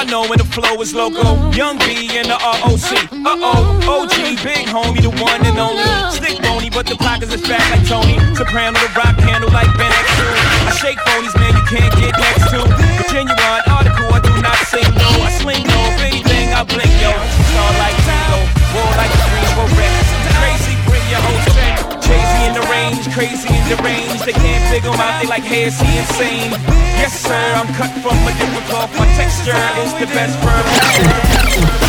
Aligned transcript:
Y'all 0.00 0.24
know 0.24 0.24
when 0.30 0.38
the 0.38 0.48
flow 0.48 0.80
is 0.80 0.94
loco. 0.94 1.52
Young 1.52 1.76
B 1.76 2.08
in 2.16 2.24
the 2.24 2.38
ROC. 2.40 2.88
Uh 3.20 3.36
oh, 3.36 4.00
OG, 4.00 4.40
big 4.40 4.64
homie, 4.64 5.04
the 5.04 5.12
one 5.20 5.44
and 5.44 5.60
only. 5.60 5.84
Stick 6.08 6.40
bony, 6.40 6.70
but 6.70 6.88
the 6.88 6.96
pockets 6.96 7.34
is 7.36 7.44
fat 7.44 7.60
like 7.68 7.84
Tony. 7.84 8.16
Soprano, 8.32 8.80
the 8.80 8.88
rock 8.96 9.12
candle 9.20 9.52
like 9.52 9.68
Ben 9.76 9.92
X2. 9.92 10.20
I 10.24 10.72
shake 10.80 10.96
phonies, 11.04 11.36
man, 11.36 11.52
you 11.52 11.64
can't 11.68 11.92
get 12.00 12.16
next 12.16 12.48
to. 12.48 12.64
Genuine 13.12 13.64
article, 13.68 14.08
I 14.08 14.24
do 14.24 14.32
not 14.40 14.56
sing 14.72 14.88
no. 14.96 15.10
I 15.20 15.36
sling 15.36 15.68
no, 15.68 15.80
if 15.92 16.00
anything, 16.00 16.48
I 16.48 16.64
blink 16.64 16.96
yo. 16.96 17.12
Star 17.52 17.68
like 17.76 17.96
Tango, 18.08 18.40
war 18.72 18.88
like 18.96 19.12
a 19.12 19.20
dream, 19.28 19.52
wreck. 19.76 20.00
Crazy, 20.40 20.80
bring 20.88 21.04
your 21.12 21.20
whole 21.20 21.44
strength. 21.52 21.99
Crazy 22.10 22.42
in 22.42 22.54
the 22.58 22.66
range, 22.66 23.06
crazy 23.14 23.48
in 23.54 23.64
the 23.70 23.78
range. 23.86 24.20
They 24.26 24.32
can't 24.32 24.64
figure 24.66 24.90
my, 24.90 24.98
out, 24.98 25.22
they 25.22 25.28
like, 25.28 25.44
hey, 25.44 25.70
is 25.70 25.78
he 25.78 25.98
insane? 25.98 26.50
Yes, 26.98 27.14
sir, 27.14 27.38
I'm 27.54 27.70
cut 27.78 27.94
from 28.02 28.18
a 28.26 28.32
different 28.34 28.66
cloth. 28.66 28.90
My 28.98 29.06
texture 29.14 29.54
is 29.78 29.94
the 29.94 30.06
best 30.10 30.34
bird. 30.42 31.79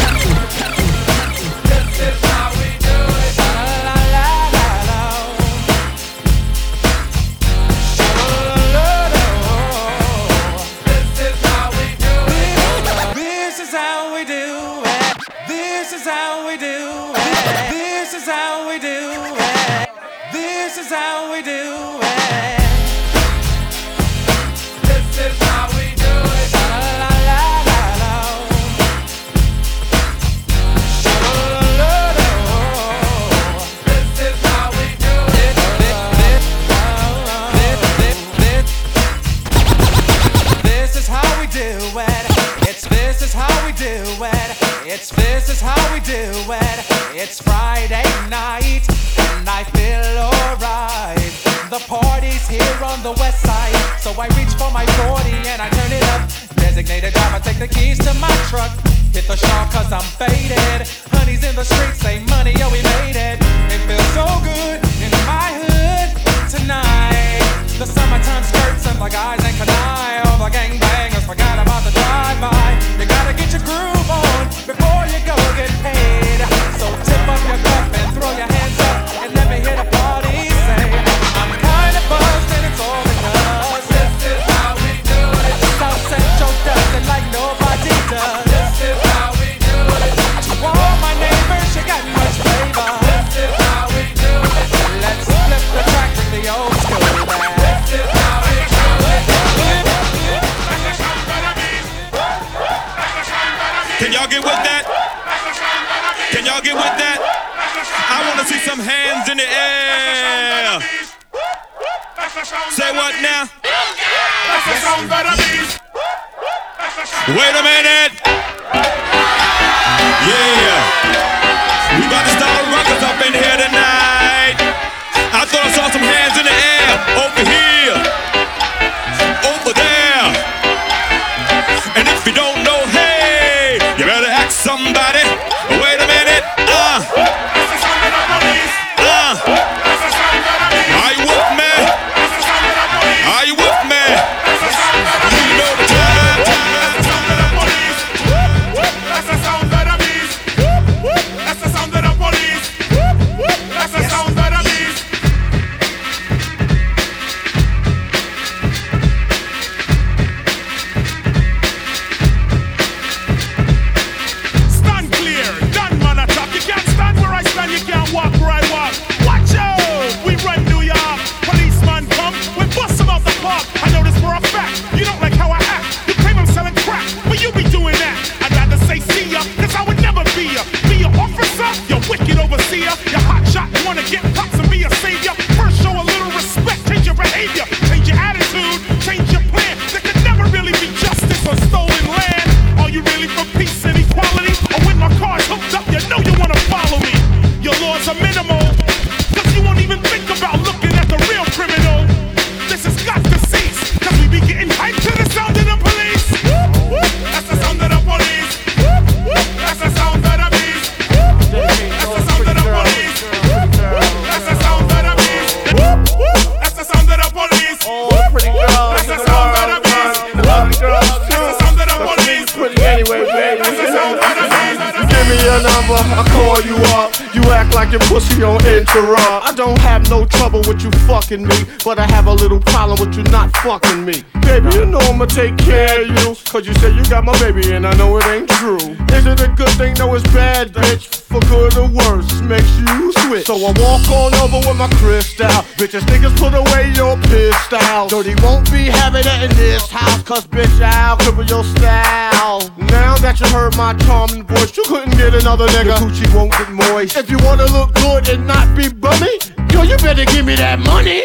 Like 227.81 227.91
your 227.91 228.01
pussy 228.01 228.43
on 228.43 228.63
interrupt. 228.67 229.47
I 229.49 229.53
don't 229.55 229.79
have 229.79 230.07
no 230.07 230.23
trouble 230.25 230.61
with 230.67 230.83
you 230.83 230.91
fucking 231.07 231.43
me, 231.47 231.55
but 231.83 231.97
I 231.97 232.05
have 232.05 232.27
a 232.27 232.33
little 232.33 232.59
problem 232.59 232.99
with 232.99 233.17
you 233.17 233.23
not 233.31 233.51
fucking 233.57 234.05
me. 234.05 234.23
Baby, 234.41 234.69
you 234.75 234.85
know 234.85 234.99
I'ma 234.99 235.25
take 235.25 235.57
care 235.57 236.03
of 236.03 236.07
you. 236.07 236.35
Cause 236.45 236.67
you 236.67 236.75
say 236.75 236.93
you 236.93 237.03
got 237.05 237.23
my 237.23 237.37
baby 237.39 237.73
and 237.73 237.87
I 237.87 237.93
know 237.95 238.15
it 238.17 238.25
ain't 238.25 238.49
true. 238.49 238.77
Is 239.17 239.25
it 239.25 239.41
a 239.41 239.47
good 239.57 239.73
thing? 239.79 239.95
No, 239.95 240.13
it's 240.13 240.23
bad, 240.31 240.73
bitch. 240.73 241.20
For 241.31 241.39
good 241.47 241.77
or 241.77 241.87
worse, 241.87 242.41
makes 242.41 242.77
you 242.77 243.13
switch. 243.23 243.45
So 243.45 243.55
I 243.55 243.71
walk 243.79 244.03
on 244.11 244.35
over 244.43 244.59
with 244.67 244.75
my 244.75 244.89
crystal. 244.99 245.47
Bitches, 245.79 246.01
niggas 246.11 246.35
put 246.35 246.53
away 246.53 246.91
your 246.91 247.15
pistol. 247.31 248.07
Dirty 248.09 248.35
won't 248.43 248.69
be 248.69 248.91
having 248.91 249.23
it 249.25 249.49
in 249.49 249.55
this 249.55 249.89
house. 249.89 250.21
Cause 250.23 250.45
bitch, 250.45 250.81
I'll 250.81 251.15
cripple 251.15 251.47
your 251.47 251.63
style. 251.63 252.59
Now 252.91 253.15
that 253.19 253.39
you 253.39 253.47
heard 253.47 253.77
my 253.77 253.93
charming 254.03 254.43
voice, 254.43 254.75
you 254.75 254.83
couldn't 254.83 255.15
get 255.15 255.33
another 255.33 255.67
nigga. 255.67 255.85
Your 255.85 255.95
coochie 256.03 256.35
won't 256.35 256.51
get 256.51 256.69
moist. 256.69 257.15
If 257.15 257.29
you 257.29 257.37
wanna 257.43 257.65
look 257.67 257.93
good 257.93 258.27
and 258.27 258.45
not 258.45 258.75
be 258.75 258.89
bummy, 258.91 259.39
yo, 259.71 259.83
you 259.83 259.95
better 260.03 260.25
give 260.25 260.45
me 260.45 260.55
that 260.57 260.79
money. 260.79 261.23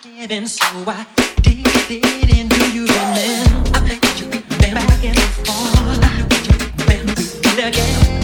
seemed 0.03 0.49
so 0.49 0.65
I 0.87 1.05
did 1.41 1.65
it. 1.89 2.37
And 2.37 2.49
do 2.49 2.71
you 2.71 2.85
remember? 2.85 3.47
Remember 4.59 4.93
again? 7.59 8.16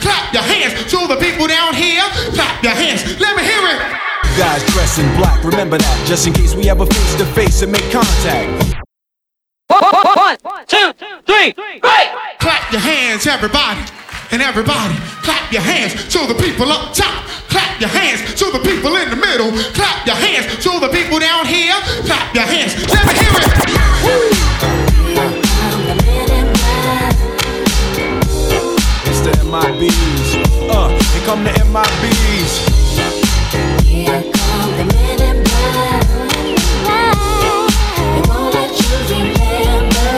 Clap 0.00 0.32
your 0.32 0.42
hands 0.42 0.74
to 0.90 1.06
the 1.06 1.16
people 1.16 1.46
down 1.46 1.74
here. 1.74 2.04
Clap 2.34 2.62
your 2.62 2.74
hands. 2.74 3.04
Let 3.20 3.36
me 3.36 3.42
hear 3.42 3.62
it. 3.74 3.80
Guys 4.38 4.62
dressed 4.72 4.98
in 5.00 5.06
black, 5.16 5.42
remember 5.42 5.78
that, 5.78 6.06
just 6.06 6.26
in 6.26 6.32
case 6.32 6.54
we 6.54 6.70
ever 6.70 6.86
face 6.86 7.14
to 7.16 7.26
face 7.34 7.62
and 7.62 7.72
make 7.72 7.82
contact. 7.90 8.78
One, 9.66 10.38
two, 10.66 10.92
three, 11.26 11.52
break! 11.52 11.82
Clap 12.38 12.70
your 12.70 12.80
hands, 12.80 13.26
everybody, 13.26 13.80
and 14.30 14.40
everybody. 14.40 14.94
Clap 15.26 15.50
your 15.52 15.62
hands 15.62 16.06
to 16.14 16.26
the 16.26 16.34
people 16.34 16.70
up 16.70 16.94
top. 16.94 17.24
Clap 17.50 17.80
your 17.80 17.90
hands 17.90 18.22
to 18.38 18.46
the 18.52 18.60
people 18.60 18.94
in 18.96 19.10
the 19.10 19.16
middle. 19.16 19.50
Clap 19.74 20.06
your 20.06 20.16
hands 20.16 20.46
to 20.62 20.70
the 20.78 20.88
people 20.88 21.18
down 21.18 21.44
here. 21.44 21.74
Clap 22.06 22.34
your 22.34 22.46
hands. 22.46 22.78
Let 22.86 23.06
me 23.06 23.14
hear 23.18 23.34
it. 23.34 23.48
It's 24.30 24.47
the 29.30 29.36
MIBs. 29.44 30.28
Uh, 30.70 30.88
here 31.12 31.24
come 31.26 31.44
the 31.44 31.50
MIBs. 31.50 32.52
here 33.84 34.22
come 34.32 34.70
the 34.78 34.84
men 34.94 35.20
in 35.20 35.44
black. 35.44 36.02
They 38.14 38.22
won't 38.28 38.54
let 38.54 38.72
you 38.80 38.96
remember. 39.12 40.08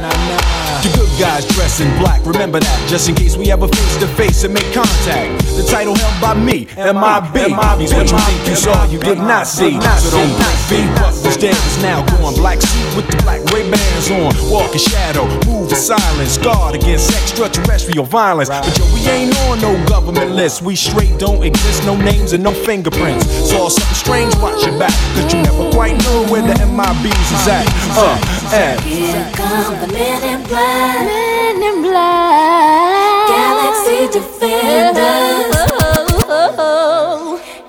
Nah, 0.00 0.12
nah. 0.12 0.80
The 0.80 0.90
good 0.96 1.12
guys 1.20 1.44
dressed 1.54 1.80
in 1.80 1.90
black, 1.98 2.24
remember 2.24 2.60
that, 2.60 2.86
just 2.88 3.08
in 3.08 3.14
case 3.14 3.36
we 3.36 3.50
ever 3.52 3.68
face 3.68 3.96
to 3.98 4.06
face 4.06 4.44
and 4.44 4.54
make 4.54 4.72
contact. 4.72 5.44
The 5.56 5.66
title 5.68 5.94
held 5.94 6.20
by 6.20 6.34
me, 6.34 6.66
MIB. 6.76 7.34
Means 7.78 7.92
what 7.92 8.10
you 8.10 8.18
think 8.18 8.48
you 8.48 8.56
saw, 8.56 8.84
you 8.90 8.98
did 8.98 9.18
not 9.18 9.46
see. 9.46 9.78
So 9.80 10.10
don't 10.10 10.36
break 10.36 10.56
feet, 10.68 10.88
but 10.96 11.12
who's 11.40 11.82
now 11.82 12.04
gone. 12.06 12.34
Black 12.34 12.60
suit 12.60 12.96
with 12.96 13.06
the 13.08 13.16
black 13.22 13.42
Ray 13.52 13.68
Bans 13.70 14.10
on. 14.10 14.32
Walk 14.50 14.72
in 14.72 14.78
shadow, 14.78 15.26
move 15.46 15.70
in 15.70 15.76
silence. 15.76 16.38
Guard 16.38 16.74
against 16.74 17.10
extraterrestrial 17.10 18.04
violence. 18.04 18.48
But 18.48 18.76
yo, 18.78 18.84
we 18.94 19.00
ain't 19.08 19.36
on 19.48 19.60
no 19.60 19.72
government 19.86 20.32
list. 20.32 20.62
We 20.62 20.76
straight 20.76 21.18
don't 21.18 21.42
exist, 21.42 21.84
no 21.84 21.96
names 21.96 22.32
and 22.32 22.42
no 22.42 22.52
fingerprints. 22.52 23.26
Saw 23.50 23.68
something 23.68 23.94
strange, 23.94 24.34
watch 24.36 24.64
your 24.64 24.78
back. 24.78 24.94
Cause 25.14 25.32
you 25.32 25.42
never 25.42 25.70
quite 25.72 25.96
know 26.04 26.26
where 26.30 26.42
the 26.42 26.54
MIBs 26.54 27.28
is 27.34 27.48
at. 27.48 27.66
Uh, 27.96 28.18
and. 28.54 28.80
Here 28.80 29.30
come 29.34 29.80
the 29.80 29.92
men 29.92 30.22
in 30.22 30.46
black. 30.46 31.06
Men 31.06 31.62
in 31.62 31.82
black. 31.82 33.28
Galaxy 33.28 34.06
defenders. 34.18 35.54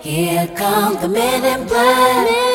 Here 0.01 0.48
come 0.55 1.01
the. 1.01 1.07
Men 1.07 1.45
in 1.45 1.67
black. 1.67 2.54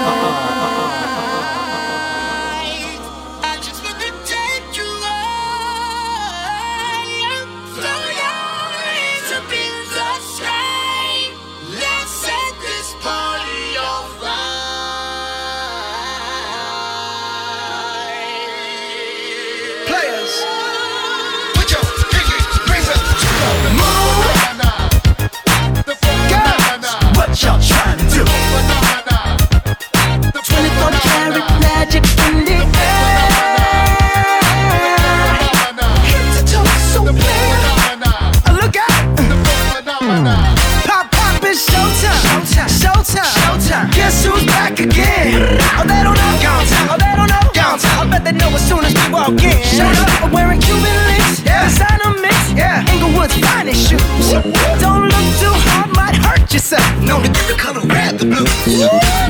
Who's 44.19 44.43
back 44.45 44.79
again? 44.79 45.57
Oh, 45.79 45.87
they 45.87 46.03
don't 46.03 46.15
know. 46.15 46.31
Downtown. 46.43 46.85
Oh, 46.91 46.97
they 46.99 47.13
don't 47.15 47.31
know. 47.31 47.43
Downtown. 47.55 47.95
I 47.95 48.09
bet 48.11 48.23
they 48.27 48.35
know 48.35 48.51
as 48.51 48.63
soon 48.67 48.83
as 48.83 48.93
we 48.93 49.05
walk 49.11 49.39
in. 49.39 49.55
Showed 49.63 49.95
up, 50.03 50.23
I'm 50.23 50.31
wearing 50.31 50.59
Cuban 50.59 50.91
links. 51.07 51.39
Yeah. 51.43 51.67
Designer 51.67 52.11
mix. 52.19 52.35
Yeah. 52.51 52.83
Inglewood's 52.91 53.35
finest 53.39 53.87
shoes. 53.87 54.35
Don't 54.83 55.07
look 55.07 55.27
too 55.39 55.55
hard, 55.67 55.89
might 55.95 56.15
hurt 56.15 56.51
yourself. 56.51 56.85
Known 56.99 57.23
to 57.23 57.29
get 57.31 57.47
the 57.47 57.55
color 57.55 57.81
red, 57.87 58.19
the 58.19 58.27
blue. 58.27 58.47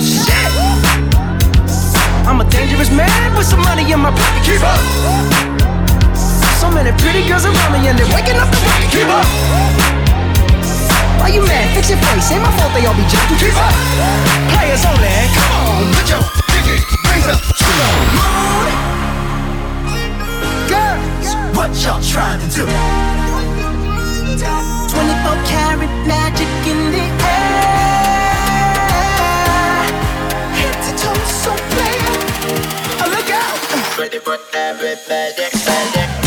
Shit. 0.01 0.49
I'm 2.25 2.41
a 2.41 2.45
dangerous 2.49 2.91
man 2.91 3.37
with 3.37 3.47
some 3.47 3.61
money 3.61 3.91
in 3.91 3.99
my 3.99 4.11
pocket. 4.11 4.41
Keep 4.45 4.63
up. 4.65 4.81
So 6.61 6.69
many 6.69 6.91
pretty 7.01 7.27
girls 7.27 7.45
around 7.45 7.73
me 7.73 7.87
and 7.87 7.97
they're 7.97 8.13
waking 8.13 8.37
up 8.37 8.49
the 8.49 8.59
rocket. 8.65 8.89
Keep 8.91 9.09
up. 9.09 10.00
Why 11.21 11.29
you 11.29 11.45
mad? 11.45 11.69
Fix 11.75 11.91
your 11.93 11.99
face. 12.01 12.31
Ain't 12.31 12.41
my 12.41 12.49
fault 12.57 12.73
they 12.73 12.83
all 12.87 12.97
be 12.97 13.05
jacking. 13.05 13.37
Keep 13.37 13.53
up. 13.53 13.69
Players 14.57 14.81
only. 14.89 15.05
Come 15.37 15.53
on, 15.53 15.93
put 15.93 16.09
your 16.09 16.23
pinky 16.49 16.81
rings 17.05 17.27
up 17.29 17.37
to 17.61 17.69
the 17.77 17.89
moon. 18.17 18.65
Girls, 20.65 21.29
what 21.53 21.69
y'all 21.77 22.01
trying 22.01 22.41
to 22.41 22.49
do? 22.49 22.65
24 24.89 25.37
karat 25.45 25.93
magic 26.09 26.49
in 26.65 26.89
the 26.89 27.05
air. 27.05 28.41
Head 30.57 30.73
to 30.73 30.91
toe, 30.97 31.21
so 31.29 31.53
clear. 31.69 32.01
Oh, 32.97 33.13
look 33.13 33.29
out! 33.29 33.57
Ready 33.99 34.17
for 34.17 34.37
everybody, 34.55 35.37
everybody. 35.37 36.20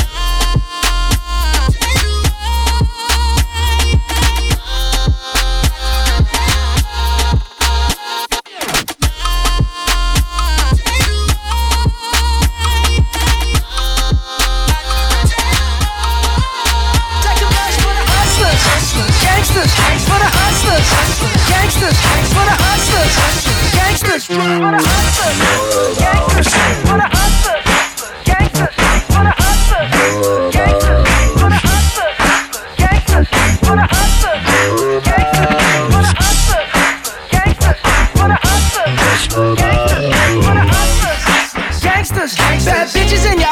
Gangsters, 21.84 22.00
hustlers, 22.64 23.12
gangsters, 23.74 24.24
the 24.26 24.72
hustlers, 24.72 25.36
gangsters, 25.98 26.48
for 26.80 26.96
the 26.96 27.08
hustlers, 27.12 27.64
gangsters, 28.24 28.72
for 29.04 29.22
the 29.24 29.32
hustlers, 29.36 30.14
bad 42.64 42.88
bitches 42.88 43.26
and 43.26 43.40
your 43.40 43.43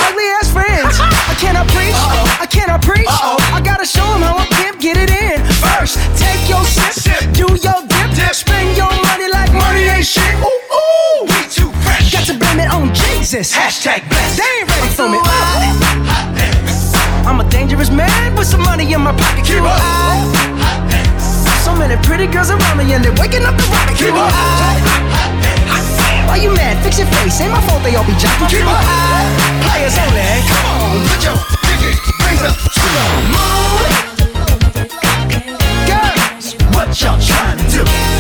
Jesus. 13.33 13.57
Hashtag 13.57 14.07
blessed. 14.11 14.37
They 14.37 14.45
ain't 14.61 14.69
ready 14.69 14.89
for 14.93 15.09
me. 15.09 15.19
I'm 17.25 17.41
a 17.41 17.49
dangerous 17.49 17.89
man 17.89 18.37
with 18.37 18.47
some 18.47 18.63
money 18.63 18.93
in 18.93 19.01
my 19.01 19.13
pocket. 19.17 19.47
Keep 19.47 19.65
up. 19.65 19.81
So 21.65 21.75
many 21.75 21.97
pretty 22.05 22.27
girls 22.27 22.51
around 22.51 22.77
me 22.77 22.93
and 22.93 23.03
they're 23.03 23.17
waking 23.17 23.45
up 23.49 23.57
the 23.57 23.65
rocket. 23.73 23.97
Keep 23.97 24.13
up. 24.13 24.29
Why 26.29 26.37
you 26.43 26.53
mad? 26.53 26.77
Fix 26.85 26.99
your 26.99 27.09
face. 27.09 27.41
Ain't 27.41 27.53
my 27.53 27.61
fault 27.63 27.83
they 27.83 27.97
all 27.97 28.05
be 28.05 28.13
jacking. 28.21 28.49
Keep 28.53 28.69
up. 28.69 28.85
Players 29.65 29.97
only. 29.97 30.45
Come 30.53 30.67
on, 30.69 31.01
put 31.09 31.25
your 31.25 31.37
pinky 31.65 31.97
rings 32.21 32.45
up 32.45 32.53
to 32.53 32.85
the 32.85 33.05
moon. 33.33 33.81
Girls, 35.89 36.53
what 36.77 36.93
y'all 37.01 37.17
trying 37.19 37.57
to 37.57 37.65
do? 37.81 38.12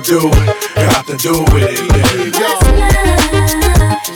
Do, 0.00 0.30
got 0.74 1.06
to 1.06 1.16
do 1.16 1.44
it, 1.46 1.76
baby. 1.92 2.32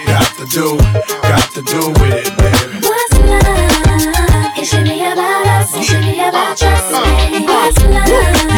Got 0.07 0.29
to 0.37 0.45
do, 0.51 0.77
got 1.21 1.47
to 1.53 1.61
do 1.61 1.81
it, 2.03 2.27
baby. 2.37 2.85
What's 2.85 3.15
love? 3.19 4.57
It 4.57 4.65
should 4.65 4.83
be 4.83 4.99
about 4.99 5.47
us, 5.47 5.75
it 5.75 5.83
should 5.83 6.01
be 6.01 6.19
about. 6.19 6.59
What's 6.59 6.91
love? 6.91 8.07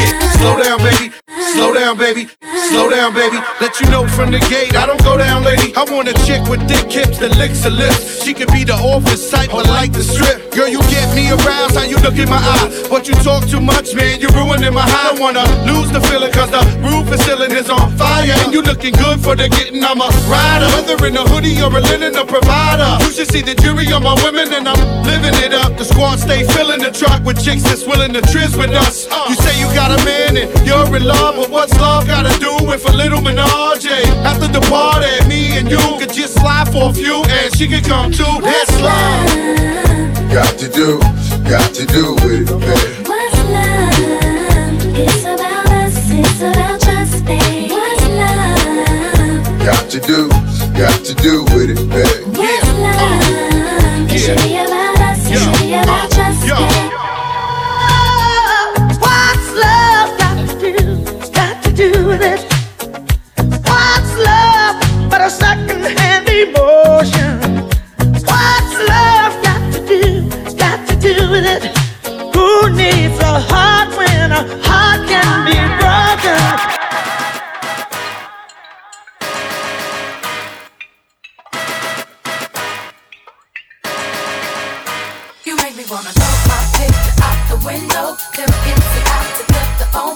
Yeah, 0.01 0.19
slow 0.37 0.55
down, 0.61 0.79
baby. 0.79 1.13
Slow 1.53 1.73
down, 1.73 1.97
baby. 1.97 2.29
Slow 2.69 2.89
down, 2.89 3.13
baby. 3.13 3.37
Let 3.61 3.79
you 3.79 3.87
know 3.89 4.07
from 4.07 4.31
the 4.31 4.39
gate, 4.49 4.75
I 4.75 4.87
don't 4.87 5.03
go 5.03 5.17
down, 5.17 5.43
lady. 5.43 5.75
I 5.75 5.83
want 5.83 6.07
a 6.07 6.13
chick 6.25 6.41
with 6.49 6.67
thick 6.67 6.91
hips 6.91 7.19
that 7.19 7.37
licks 7.37 7.63
her 7.63 7.69
lips. 7.69 8.23
She 8.23 8.33
could 8.33 8.51
be 8.51 8.63
the 8.63 8.73
office 8.73 9.29
type, 9.29 9.51
but 9.51 9.67
like 9.67 9.91
the 9.93 10.01
strip. 10.03 10.52
Girl, 10.53 10.69
you 10.69 10.79
get 10.93 11.09
me 11.15 11.31
aroused, 11.33 11.75
how 11.75 11.83
you 11.83 11.97
look 12.05 12.13
in 12.13 12.29
my 12.29 12.37
eye. 12.37 12.69
But 12.87 13.07
you 13.07 13.15
talk 13.25 13.49
too 13.49 13.59
much, 13.59 13.95
man, 13.95 14.21
you're 14.21 14.31
ruining 14.37 14.73
my 14.73 14.85
high. 14.85 15.09
I 15.09 15.19
wanna 15.19 15.41
lose 15.65 15.89
the 15.89 15.99
feeling, 15.99 16.31
cause 16.31 16.51
the 16.51 16.61
roof 16.85 17.11
is 17.11 17.25
ceiling 17.25 17.51
is 17.51 17.69
on 17.69 17.89
fire. 17.97 18.29
And 18.45 18.53
you 18.53 18.61
looking 18.61 18.93
good 18.93 19.19
for 19.19 19.35
the 19.35 19.49
getting, 19.49 19.83
I'm 19.83 19.99
a 19.99 20.09
rider. 20.29 20.69
Whether 20.77 21.07
in 21.07 21.17
a 21.17 21.25
hoodie 21.25 21.57
or 21.61 21.73
a 21.73 21.81
linen, 21.81 22.15
a 22.15 22.23
provider. 22.23 23.03
You 23.03 23.11
should 23.11 23.31
see 23.33 23.41
the 23.41 23.55
jury 23.55 23.91
on 23.91 24.03
my 24.03 24.13
women, 24.23 24.53
and 24.53 24.69
I'm 24.69 24.77
living 25.03 25.33
it 25.41 25.53
up. 25.53 25.75
The 25.75 25.85
squad 25.85 26.17
stay 26.19 26.45
filling 26.45 26.81
the 26.81 26.91
truck 26.91 27.25
with 27.25 27.43
chicks 27.43 27.63
that's 27.63 27.85
willing 27.85 28.13
to 28.13 28.21
trizz 28.21 28.53
with 28.55 28.77
us. 28.77 29.09
You 29.27 29.35
say 29.35 29.57
you 29.59 29.65
got 29.73 29.89
a 29.89 29.99
man 30.05 30.37
and 30.37 30.47
you're 30.67 30.85
in 30.95 31.03
love, 31.03 31.35
but 31.35 31.49
what's 31.49 31.73
love 31.81 32.05
gotta 32.05 32.33
do 32.39 32.53
with 32.65 32.87
a 32.87 32.93
little 32.93 33.21
menage? 33.21 33.89
After 34.21 34.47
the 34.47 34.61
party, 34.69 35.17
me 35.27 35.57
and 35.57 35.65
you 35.69 35.81
could 35.97 36.13
just 36.13 36.37
slide 36.37 36.69
for 36.71 36.91
a 36.91 36.93
few, 36.93 37.23
and 37.25 37.49
she 37.57 37.67
could 37.67 37.85
come 37.85 38.11
too. 38.11 38.33
That's 38.41 38.73
love. 38.81 39.92
Got 40.33 40.57
to 40.57 40.67
do, 40.67 40.99
got 41.47 41.75
to 41.75 41.85
do 41.85 42.15
with 42.15 42.41
it, 42.41 42.47
baby. 42.49 43.03
What's 43.07 43.37
love? 43.53 43.99
It's 44.97 45.21
about 45.21 45.69
us, 45.69 46.09
it's 46.09 46.41
about 46.41 46.81
just 46.81 47.23
me. 47.25 47.69
What's 47.69 48.07
love? 48.09 49.59
Got 49.59 49.89
to 49.91 49.99
do, 49.99 50.29
got 50.75 51.05
to 51.05 51.13
do 51.21 51.43
with 51.53 51.69
it, 51.69 51.87
baby. 51.87 52.23
What's 52.35 52.67
love? 52.79 54.09
It 54.09 54.17
should 54.17 54.41
be 54.41 54.57
about 54.57 54.99
us, 55.01 55.23
Baby, 55.29 55.75
I 55.75 56.07
just 56.09 56.47
can't. 56.47 56.93
What's 58.99 59.47
love 59.61 60.09
got 60.17 60.35
to 60.49 60.55
do? 60.59 60.75
Got 61.31 61.61
to 61.63 61.71
do 61.73 61.89
with 62.07 62.21
it? 62.23 62.41
What's 63.69 64.13
love 64.17 64.75
but 65.11 65.21
a 65.21 65.29
second-hand 65.29 65.62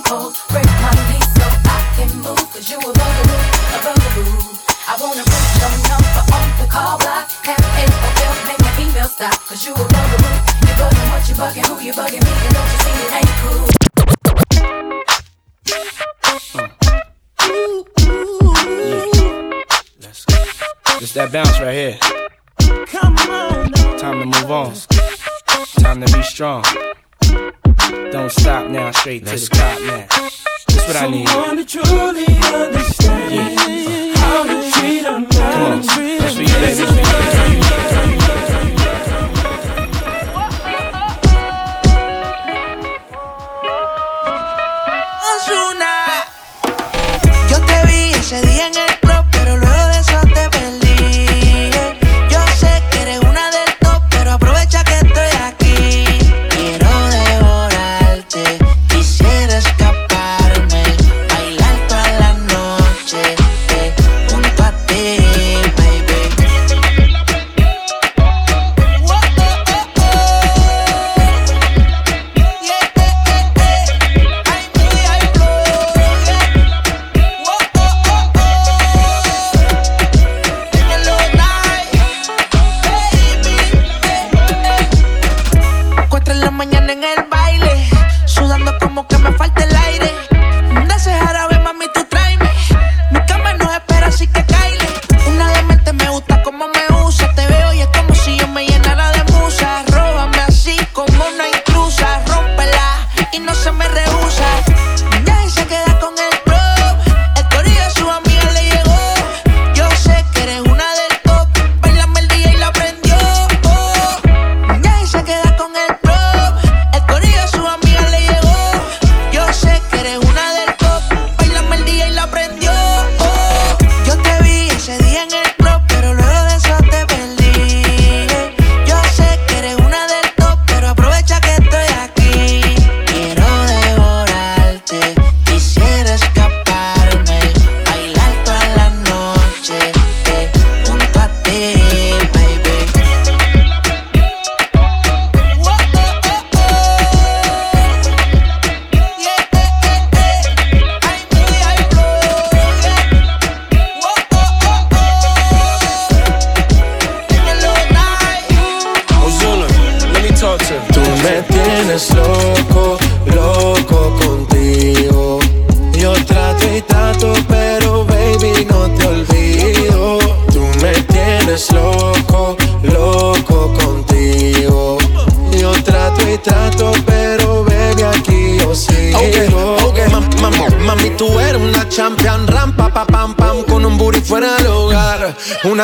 the. 0.08 0.32
Break 0.50 0.70
my 0.80 0.92
knees 1.12 1.28
so 1.36 1.48
I 1.68 1.78
can 1.96 2.10
move. 2.24 2.48
Cause 2.54 2.70
you 2.70 2.80
a 2.80 2.82
bugaboo, 2.82 3.40
a 3.76 3.78
bugaboo. 3.84 4.56
I 4.88 4.96
wanna 5.02 5.24
put 5.28 5.44
your 5.60 5.74
number 5.92 6.24
on 6.32 6.48
the 6.60 6.68
call 6.72 6.98
block. 6.98 7.28
Have 7.44 7.60
AOL, 7.76 8.36
make 8.48 8.60
my 8.64 8.72
email 8.80 9.08
stop. 9.08 9.36
Cause 9.48 9.66
you 9.66 9.74
a 9.74 9.78
bugaboo. 9.78 10.32
You 10.64 10.74
bugging 10.80 11.08
what 11.12 11.24
you 11.28 11.36
bugging, 11.36 11.66
who 11.68 11.76
you 11.84 11.94
bugging 11.94 12.24
me. 12.24 12.32
And 12.32 12.54
don't 12.56 12.72
you 12.72 12.80
see 12.84 12.96
it 13.04 13.12
ain't 13.20 13.34
cool. 13.42 13.68
Just 21.00 21.14
that 21.14 21.32
bounce 21.32 21.60
right 21.60 21.76
here. 21.76 21.98
Time 23.98 24.20
to 24.20 24.26
move 24.26 24.52
on. 24.52 24.74
Time 25.80 26.02
to 26.02 26.18
be 26.18 26.24
strong. 26.24 26.64
Don't 28.12 28.32
stop 28.32 28.70
now, 28.70 28.91
straight 28.91 29.25
to 29.25 29.36
the 29.36 29.48
top 29.48 29.79
now. 29.82 30.08
That's 30.10 30.88
what 30.88 30.96
I 30.98 31.08
need. 31.08 31.27
Someone 31.29 31.58
to 31.58 31.65
truly 31.65 32.25
understand 32.53 34.17
how 34.17 34.44
to 34.44 34.72
treat 34.72 35.06
a 35.06 35.20
man. 35.20 35.27
Come 35.29 35.62
on. 35.62 35.82
That's 35.82 36.36
for 36.36 36.41
you, 36.41 36.48
baby. 36.48 36.84
That's 36.84 37.94
for 37.94 38.12
you. 38.12 38.17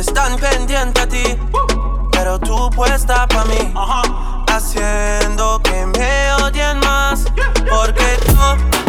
Están 0.00 0.36
pendientes 0.36 1.02
a 1.02 1.06
ti, 1.06 1.22
pero 2.10 2.38
tú 2.38 2.70
puesta 2.70 3.26
pa' 3.28 3.44
mí. 3.44 3.72
Haciendo 4.50 5.60
que 5.62 5.86
me 5.86 6.32
odien 6.42 6.78
más, 6.80 7.24
porque 7.68 8.18
todos 8.26 8.79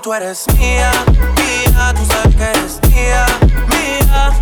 tú 0.00 0.12
eres 0.12 0.46
mía, 0.58 0.90
mía, 1.36 1.94
tú 1.94 2.04
sabes 2.06 2.34
que 2.36 2.42
eres 2.42 2.80
mía, 2.88 3.26
mía, 3.68 4.33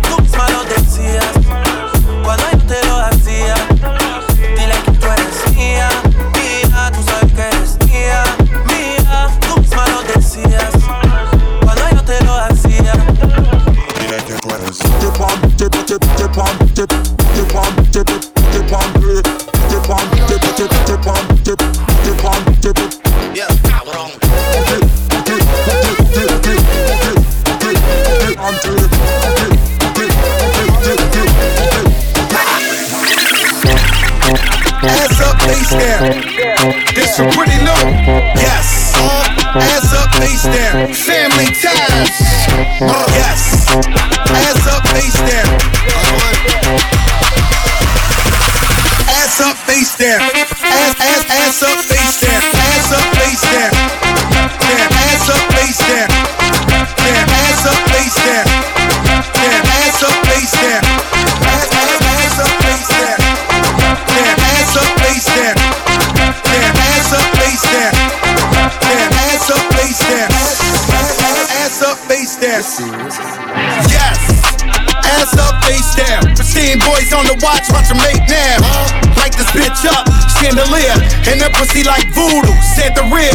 pussy 81.63 81.83
like 81.87 82.11
voodoo, 82.11 82.51
Santa 82.75 83.07
rear. 83.07 83.31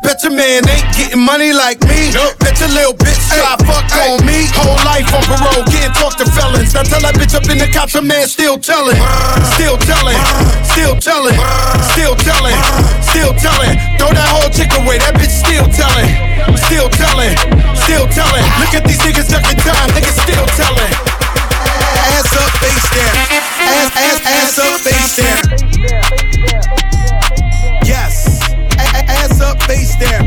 Bet 0.00 0.22
your 0.24 0.32
man 0.32 0.64
ain't 0.64 0.88
getting 0.96 1.20
money 1.20 1.52
like 1.52 1.80
me. 1.84 2.08
Bet 2.40 2.56
your 2.56 2.72
little 2.72 2.96
bitch 2.96 3.20
try 3.28 3.52
fuck 3.68 3.84
on 4.00 4.24
me. 4.24 4.48
Whole 4.56 4.80
life 4.88 5.04
on 5.12 5.20
parole, 5.28 5.64
can't 5.68 5.92
talk 5.92 6.16
to 6.16 6.24
felons. 6.24 6.72
Now 6.72 6.88
tell 6.88 7.04
that 7.04 7.14
bitch 7.20 7.36
up 7.36 7.44
in 7.52 7.58
the 7.60 7.68
cops, 7.68 7.94
a 7.94 8.00
man 8.02 8.28
still 8.28 8.56
telling. 8.56 8.96
Still 9.56 9.76
telling, 9.84 10.16
still 10.72 10.96
telling, 10.96 11.36
still 11.92 12.16
telling, 12.16 12.56
still 13.04 13.32
telling. 13.36 13.76
Throw 14.00 14.08
that 14.08 14.28
whole 14.32 14.48
chick 14.48 14.72
away, 14.80 14.96
that 14.96 15.12
bitch 15.20 15.36
still 15.36 15.68
telling. 15.68 16.08
Still 16.64 16.88
telling, 16.96 17.36
still 17.84 18.08
telling. 18.08 18.44
Look 18.56 18.72
at 18.72 18.88
these 18.88 19.00
niggas 19.04 19.28
ducking 19.28 19.60
time, 19.60 19.88
niggas 19.92 20.16
still 20.24 20.46
telling. 20.56 20.92
Ass 22.16 22.32
up, 22.40 22.50
face 22.56 22.88
down. 22.94 23.12
Ass, 23.68 23.92
ass, 24.00 24.20
ass 24.24 24.58
up, 24.64 24.80
face 24.80 25.16
down. 25.20 25.95
Face 29.98 30.10
down. 30.10 30.26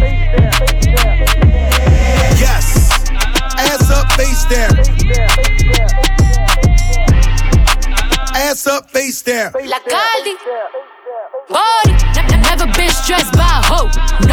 Yes. 2.39 3.09
Ass 3.57 3.91
up, 3.91 4.11
face 4.13 4.45
down. 4.45 4.79
Ass 8.35 8.67
up, 8.67 8.89
face 8.89 9.21
down. 9.21 9.51
La 9.65 9.79
Caldi. 9.79 10.35
Body. 11.49 11.93
Never 12.41 12.65
been 12.73 12.89
stressed 12.89 13.33
by 13.33 13.61
a 13.61 14.28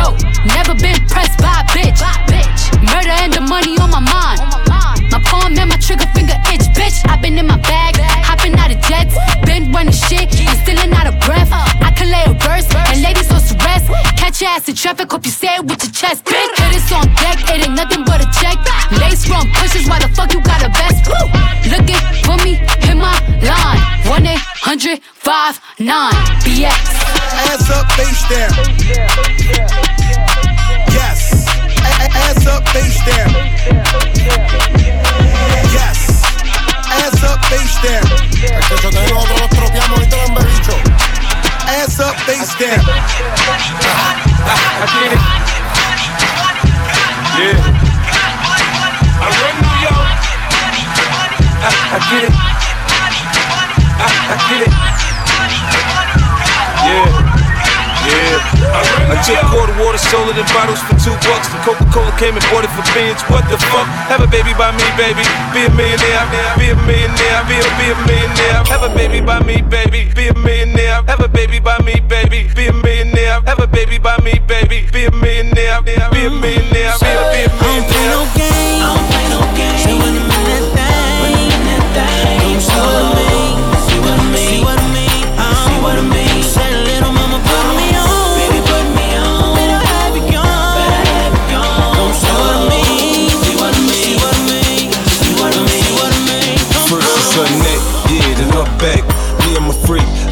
rest. 14.40 14.40
Catch 14.40 14.42
your 14.42 14.50
ass 14.50 14.68
in 14.68 14.74
traffic, 14.74 15.10
hope 15.10 15.24
you 15.24 15.30
say 15.30 15.54
it 15.56 15.62
with 15.62 15.82
your 15.82 15.92
chest. 15.92 16.24
Big 16.24 16.50
hitters 16.56 16.92
on 16.92 17.06
deck, 17.14 17.38
it 17.48 17.66
ain't 17.66 17.74
nothing 17.74 18.04
but 18.04 18.20
a 18.20 18.28
check. 18.40 18.58
Lace 19.00 19.24
from 19.24 19.50
pushes, 19.52 19.88
why 19.88 19.98
the 19.98 20.08
fuck 20.14 20.32
you 20.32 20.40
got 20.42 20.62
a 20.64 20.68
vest? 20.68 21.06
Woo! 21.08 21.26
Looking 21.70 22.02
for 22.24 22.36
me, 22.44 22.54
hit 22.84 22.96
my 22.96 23.16
line. 23.42 23.80
1 24.08 24.26
800 24.26 25.00
59 25.18 26.12
BX. 26.44 26.72
Ass 27.48 27.70
up, 27.70 27.90
face 27.92 28.28
down. 28.28 28.52
Yes. 30.92 31.48
A- 31.78 31.96
a- 32.04 32.12
ass 32.28 32.46
up, 32.46 32.68
face 32.68 33.00
down. 33.06 33.32
Yes. 35.72 35.98
Ass 36.90 37.22
up, 37.24 37.44
face 37.46 37.76
down. 37.82 39.35
Up, 42.48 42.58
down. 42.60 42.78
I 44.78 44.86
it. 45.12 45.18
Yeah. 47.38 47.75
I 59.06 59.14
took 59.22 59.38
quarter 59.54 59.74
water, 59.78 59.98
sold 59.98 60.34
it 60.34 60.38
in 60.38 60.46
bottles 60.50 60.82
for 60.82 60.98
two 60.98 61.14
bucks. 61.22 61.46
The 61.54 61.58
Coca-Cola 61.62 62.10
came 62.18 62.34
and 62.34 62.42
bought 62.50 62.66
it 62.66 62.72
for 62.74 62.82
bins. 62.90 63.22
What 63.30 63.46
the 63.46 63.58
fuck? 63.70 63.86
Have 64.10 64.18
a 64.18 64.26
baby 64.26 64.50
by 64.58 64.74
me, 64.74 64.82
baby. 64.98 65.22
Be 65.54 65.66
a 65.66 65.70
millionaire. 65.70 66.26
Be 66.58 66.74
a 66.74 66.76
millionaire. 66.82 67.40
Be 67.46 67.56
a, 67.62 67.66
be 67.78 67.86
a 67.94 67.96
millionaire. 68.02 68.66
Have 68.66 68.82
a 68.82 68.90
baby 68.90 69.22
by 69.22 69.38
me, 69.46 69.62
baby. 69.62 70.10
Be 70.10 70.28
a 70.28 70.34
millionaire. 70.34 71.06
Have 71.06 71.22
a 71.22 71.28
baby 71.28 71.62
by 71.62 71.78
me, 71.86 72.02
baby. 72.10 72.50
Be 72.54 72.66
a 72.66 72.74
millionaire. 72.74 73.40
Have 73.46 73.62
a 73.62 73.66
baby 73.70 73.98
by 73.98 74.18
me, 74.26 74.42
baby. 74.42 74.90
Be 74.90 75.06
a 75.06 75.12
millionaire. 75.14 75.82
Be 75.82 75.94
a 75.94 76.30
millionaire. 76.30 76.98
Be 76.98 77.10
a, 77.14 77.22
be 77.30 77.46
a 77.46 77.50
millionaire. 77.54 77.86
First 79.86 80.35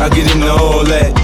I 0.04 0.10
get 0.10 0.34
into 0.34 0.50
all 0.52 0.84
that. 0.84 1.23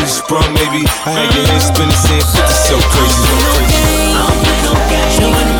you 0.00 0.06
sprung, 0.06 0.52
maybe. 0.54 0.82
I 1.04 1.10
had 1.12 1.34
your 1.36 1.44
head 1.46 1.60
spinning, 1.60 1.92
saying 1.92 2.24
50 2.24 2.40
so 2.48 2.76
crazy, 2.88 3.20
so 3.20 3.36
crazy. 3.52 4.00
Bumping 4.64 5.59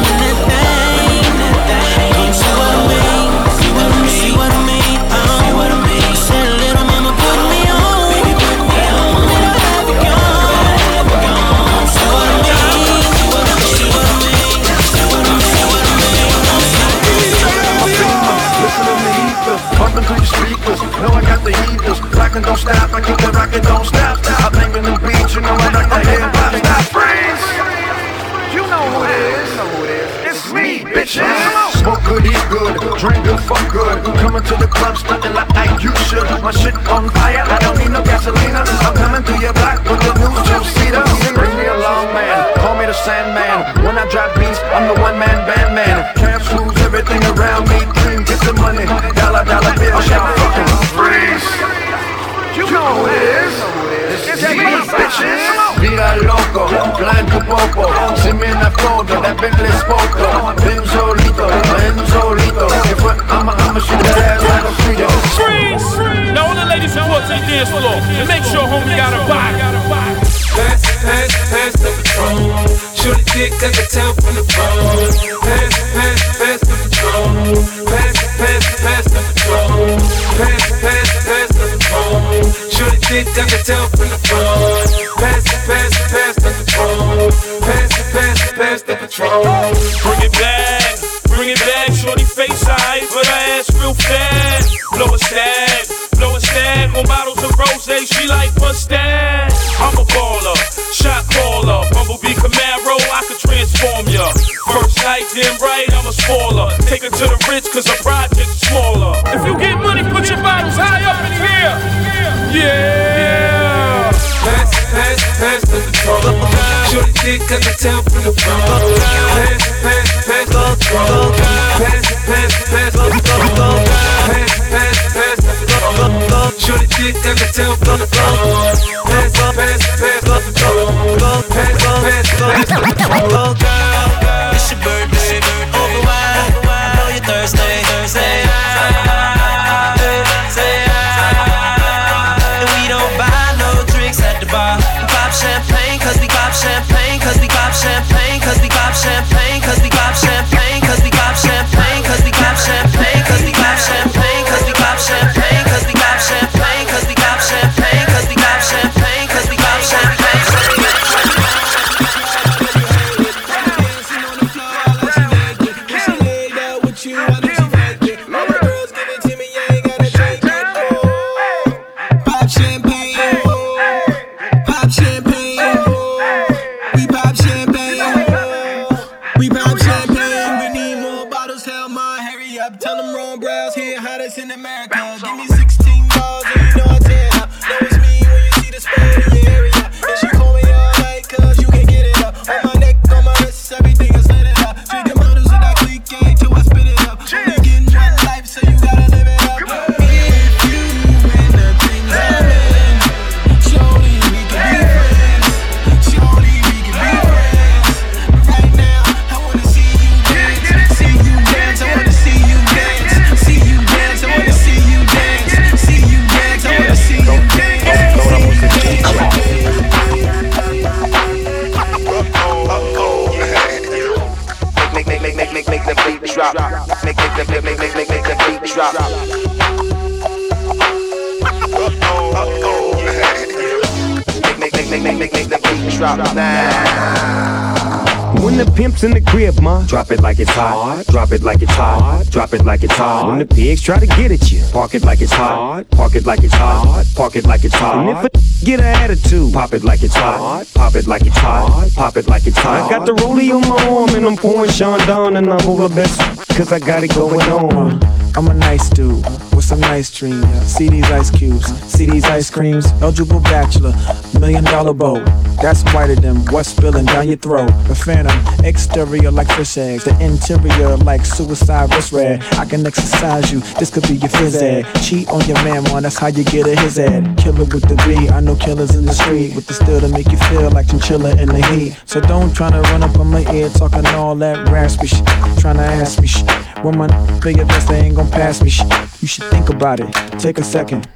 When 239.03 239.17
in 239.17 239.25
the 239.25 239.31
crib, 239.31 239.59
ma, 239.63 239.83
drop 239.87 240.11
it 240.11 240.21
like 240.21 240.39
it's 240.41 240.51
hot. 240.51 241.07
Drop 241.07 241.33
it 241.33 241.43
like 241.43 241.63
it's 241.63 241.73
hot. 241.73 242.27
Drop 242.29 242.53
it 242.53 242.67
like 242.67 242.83
it's 242.83 242.93
hot. 242.93 243.29
When 243.29 243.39
the 243.39 243.47
pigs 243.47 243.81
try 243.81 243.99
to 243.99 244.07
get 244.07 244.31
at 244.31 244.53
you, 244.53 244.63
park 244.73 244.95
it 244.95 245.05
like 245.05 245.23
it's 245.23 245.33
hot. 245.33 245.89
Park 245.91 246.17
it 246.17 246.27
like 246.27 246.45
it's 246.45 246.53
hot. 246.53 247.07
Park 247.17 247.35
it 247.35 247.47
like 247.47 247.65
it's 247.65 247.75
hot. 247.75 248.07
And 248.07 248.11
if 248.11 248.25
a 248.25 248.65
get 248.65 248.81
an 248.81 248.87
attitude, 248.87 249.55
pop 249.55 249.73
it 249.73 249.85
like 249.85 250.03
it's 250.03 250.15
hot. 250.15 250.67
Pop 250.75 250.95
it 250.97 251.07
like 251.07 251.25
it's 251.25 251.39
hot. 251.39 251.91
Pop 251.95 252.19
it 252.19 252.29
like 252.29 252.47
it's 252.47 252.59
hot. 252.59 252.93
I 252.93 252.99
got 252.99 253.07
the 253.07 253.13
rollie 253.13 253.55
on 253.55 253.67
my 253.67 253.89
arm 253.89 254.11
and 254.11 254.27
I'm 254.27 254.37
pouring 254.37 254.71
Sean 254.71 254.99
down 255.07 255.37
and 255.39 255.51
I'm 255.51 255.67
over 255.67 255.89
best 255.89 256.21
cause 256.51 256.71
I 256.71 256.79
got 256.79 257.03
it 257.03 257.15
going 257.15 257.41
on. 257.41 258.05
I'm 258.37 258.49
a 258.49 258.55
nice 258.55 258.91
dude 258.91 259.25
with 259.55 259.65
some 259.65 259.81
nice 259.81 260.11
dreams. 260.11 260.47
See 260.67 260.91
these 260.91 261.11
ice 261.11 261.31
cubes, 261.31 261.67
see 261.91 262.05
these 262.05 262.25
ice 262.27 262.51
creams. 262.51 262.93
Eligible 263.01 263.41
bachelor, 263.41 263.95
million 264.39 264.65
dollar 264.65 264.93
boat. 264.93 265.27
That's 265.61 265.83
whiter 265.93 266.15
than 266.15 266.37
what's 266.47 266.71
spilling 266.71 267.07
down 267.07 267.29
your 267.29 267.37
throat. 267.37 267.71
The 267.87 267.95
phantom, 267.95 268.65
exterior 268.65 269.31
like 269.31 269.49
fish 269.49 269.77
eggs, 269.77 270.05
the 270.05 270.19
interior 270.21 270.97
like 270.97 271.27
suicide 271.27 271.95
wrist 271.95 272.13
red. 272.13 272.43
I 272.55 272.65
can 272.65 272.87
exercise 272.87 273.53
you, 273.53 273.61
this 273.79 273.91
could 273.91 274.09
be 274.09 274.15
your 274.15 274.31
phys 274.31 274.61
ed. 274.63 274.87
Cheat 275.03 275.29
on 275.29 275.47
your 275.47 275.63
man, 275.63 275.85
one, 275.91 276.05
that's 276.05 276.17
how 276.17 276.29
you 276.29 276.45
get 276.45 276.67
a 276.67 276.75
his 276.81 276.99
ed. 276.99 277.37
Killer 277.37 277.65
with 277.65 277.89
the 277.89 277.97
B, 278.07 278.29
I 278.29 278.41
know 278.41 278.57
killers 278.57 278.95
in 278.95 279.05
the 279.05 279.13
street 279.13 279.55
with 279.55 279.67
the 279.67 279.75
still 279.75 280.01
to 280.01 280.09
make 280.09 280.31
you 280.33 280.39
feel 280.49 280.71
like 280.71 280.89
chinchilla 280.89 281.37
in 281.37 281.49
the 281.49 281.63
heat. 281.67 282.01
So 282.07 282.21
don't 282.21 282.55
try 282.55 282.71
to 282.71 282.81
run 282.81 283.03
up 283.03 283.19
on 283.19 283.29
my 283.29 283.45
ear 283.53 283.69
talking 283.69 284.07
all 284.09 284.35
that 284.37 284.69
raspy 284.69 285.09
shit. 285.09 285.27
Trying 285.59 285.77
to 285.77 285.83
ask 285.83 286.21
me 286.21 286.27
shit. 286.27 286.49
When 286.83 286.97
my 286.97 287.09
your 287.45 287.67
best, 287.67 287.89
they 287.89 288.01
ain't 288.01 288.17
gon' 288.17 288.31
pass 288.31 288.63
me 288.63 288.71
shit. 288.71 288.91
You 289.21 289.29
should 289.29 289.45
think 289.51 289.69
about 289.69 290.01
it, 290.01 290.11
take 290.39 290.59
a 290.59 290.65
second. 290.65 291.07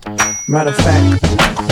Matter 0.46 0.70
of 0.70 0.76
fact, 0.76 1.22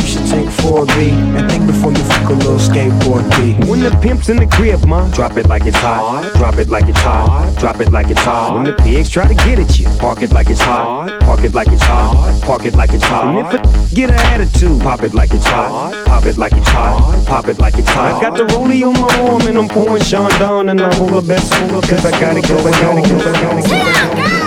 you 0.01 0.07
should 0.07 0.27
take 0.27 0.47
4B 0.65 1.13
and 1.37 1.51
think 1.51 1.67
before 1.67 1.93
you 1.93 2.03
fuck 2.05 2.31
a 2.31 2.33
little 2.33 2.59
skateboard 2.63 3.25
B. 3.37 3.55
When 3.69 3.81
the 3.81 3.91
pimp's 4.03 4.29
in 4.29 4.37
the 4.37 4.47
crib, 4.47 4.85
ma, 4.87 5.11
drop 5.11 5.37
it 5.37 5.47
like 5.49 5.67
it's 5.67 5.77
hot. 5.77 6.33
Drop 6.35 6.57
it 6.57 6.69
like 6.69 6.89
it's 6.89 7.01
hot. 7.01 7.59
Drop 7.59 7.81
it 7.81 7.91
like 7.91 8.11
it's 8.11 8.21
hot. 8.21 8.55
When 8.55 8.65
the 8.65 8.73
pigs 8.75 9.11
try 9.11 9.27
to 9.27 9.35
get 9.35 9.59
at 9.59 9.79
you, 9.79 9.89
park 9.99 10.23
it 10.23 10.33
like 10.33 10.49
it's 10.49 10.61
hot. 10.61 11.21
Park 11.21 11.41
it 11.41 11.55
like 11.55 11.69
it's 11.69 11.83
hot. 11.83 12.43
Park 12.43 12.65
it 12.65 12.75
like 12.75 12.93
it's 12.93 13.05
hot. 13.05 13.27
And 13.27 13.39
if 13.39 13.53
a 13.55 13.95
get 13.95 14.11
an 14.11 14.21
attitude, 14.33 14.81
pop 14.81 15.03
it 15.03 15.15
like 15.15 15.33
it's 15.33 15.45
hot. 15.45 15.93
Pop 16.07 16.25
it 16.27 16.39
like 16.39 16.53
it's 16.53 16.69
hot. 16.69 17.27
Pop 17.27 17.49
it 17.49 17.59
like 17.59 17.75
it's 17.79 17.89
hot. 17.89 18.15
I 18.15 18.21
got 18.21 18.37
the 18.37 18.45
rollie 18.55 18.83
on 18.87 18.95
my 18.95 19.31
arm 19.31 19.43
and 19.43 19.59
I'm 19.59 19.69
pouring 19.69 20.03
Sean 20.03 20.31
down 20.39 20.69
and 20.69 20.81
I'm 20.81 21.03
over 21.03 21.27
best 21.27 21.53
cause 21.53 22.05
I 22.05 22.11
gotta 22.21 22.39
it 22.39 22.49
going 22.49 22.75
on. 22.75 22.99
I 22.99 23.61
think 23.63 24.42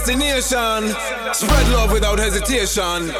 across 0.00 0.18
the. 0.18 0.94
Spread 1.32 1.68
love 1.68 1.92
without 1.92 2.18
hesitation. 2.18 3.12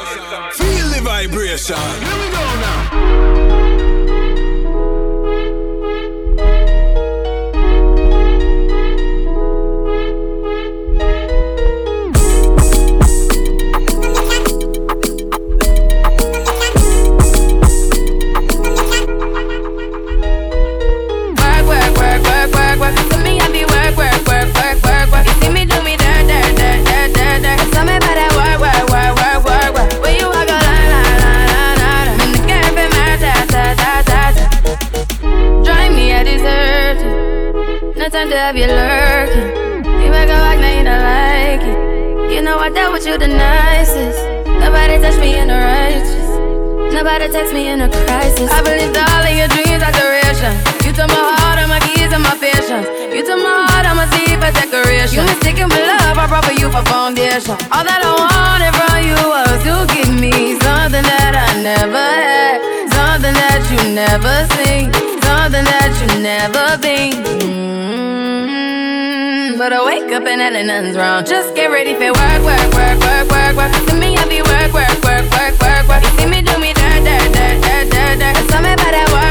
Feel 0.53 0.89
the 0.89 1.01
vibration. 1.03 1.75
Here 1.75 2.19
we 2.19 2.29
go 2.31 2.45
now. 2.61 3.80
turned 38.21 38.33
up, 38.33 38.55
you 38.55 38.67
lurking. 38.67 39.49
You 40.01 40.09
make 40.11 40.29
a 40.29 40.37
rock, 40.37 40.59
now 40.61 40.77
you 40.77 40.83
don't 40.85 41.01
like 41.01 41.63
it. 41.65 42.33
You 42.33 42.41
know 42.41 42.59
I 42.59 42.69
dealt 42.69 42.93
with 42.93 43.05
you 43.05 43.17
the 43.17 43.27
nicest. 43.27 44.19
Nobody 44.45 45.01
touched 45.01 45.19
me 45.19 45.39
in 45.39 45.47
the 45.47 45.57
righteous. 45.57 46.93
Nobody 46.93 47.29
text 47.29 47.53
me 47.53 47.69
in 47.69 47.81
a 47.81 47.89
crisis. 47.89 48.51
I 48.51 48.61
believed 48.61 48.97
all 48.97 49.25
of 49.25 49.33
your 49.33 49.49
dreams 49.49 49.81
are 49.81 49.95
duration. 49.95 50.53
You 50.85 50.93
took 50.93 51.09
my 51.09 51.17
heart, 51.17 51.65
all 51.65 51.67
my 51.67 51.79
keys, 51.81 52.13
and 52.13 52.21
my 52.21 52.37
patience. 52.37 52.85
You 53.09 53.25
took 53.25 53.41
my 53.41 53.65
heart, 53.65 53.89
all 53.89 53.97
my 53.97 54.05
teeth, 54.13 54.37
for 54.37 54.51
decoration. 54.53 55.17
You 55.17 55.25
mistaken 55.25 55.65
with 55.71 55.81
love, 55.81 56.17
I 56.17 56.27
brought 56.29 56.45
for 56.45 56.53
you 56.53 56.69
for 56.69 56.83
foundation. 56.85 57.57
All 57.73 57.81
that 57.81 58.01
I 58.05 58.11
wanted 58.21 58.73
from 58.77 59.01
you 59.01 59.17
was 59.33 59.57
to 59.65 59.73
give 59.97 60.13
me 60.13 60.59
something 60.61 61.05
that 61.09 61.33
I 61.33 61.49
never 61.63 61.97
had. 61.97 62.80
Something 63.21 63.37
that 63.37 63.61
you 63.69 63.77
never 63.93 64.33
seen, 64.57 64.89
something 65.21 65.61
that 65.61 65.93
you 66.01 66.09
never 66.25 66.73
been. 66.81 67.21
Mm-hmm. 68.33 69.61
But 69.61 69.73
I 69.73 69.85
wake 69.85 70.09
up 70.11 70.25
and 70.25 70.41
I 70.41 70.49
know 70.49 70.63
nothing's 70.65 70.97
wrong. 70.97 71.23
Just 71.23 71.53
get 71.53 71.69
ready 71.69 71.93
for 71.93 72.09
work, 72.17 72.41
work, 72.41 72.73
work, 72.73 72.97
work, 72.97 73.29
work, 73.29 73.53
work. 73.61 73.69
See 73.85 73.93
me, 73.93 74.17
I 74.17 74.25
be 74.25 74.41
work, 74.41 74.73
work, 74.73 74.89
work, 75.05 75.29
work, 75.37 75.53
work, 75.61 75.85
work. 75.85 76.01
You 76.01 76.09
see 76.17 76.25
me 76.33 76.41
do 76.41 76.57
me 76.57 76.73
da 76.73 76.97
da 76.97 77.21
da 77.29 77.61
da 77.61 77.85
da 77.93 78.17
da. 78.17 78.33
Tell 78.49 78.57
me 78.57 78.73
about 78.73 78.89
that 78.89 79.05
work. 79.13 79.30